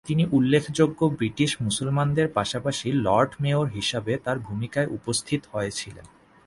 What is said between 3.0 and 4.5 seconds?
Lord mayor হিসাবে তাঁর